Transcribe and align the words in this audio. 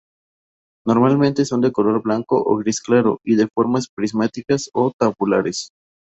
Normalmente 0.87 1.45
son 1.45 1.61
de 1.61 1.71
color 1.71 2.01
blanco 2.01 2.41
o 2.43 2.57
gris 2.57 2.81
claro 2.81 3.19
y 3.23 3.35
de 3.35 3.47
formas 3.53 3.87
prismáticas 3.95 4.71
o 4.73 4.91
tabulares. 4.97 5.69